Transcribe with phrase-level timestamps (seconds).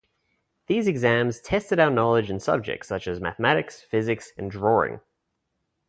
[0.65, 4.99] These exams tested our knowledge in subjects such as mathematics, physics, and drawing.